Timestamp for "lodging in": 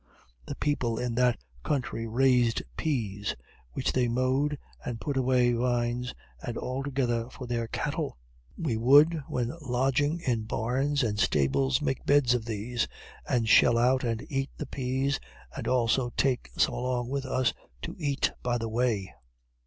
9.61-10.45